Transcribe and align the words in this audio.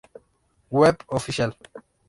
Web 0.71 1.05
oficial 1.09 1.55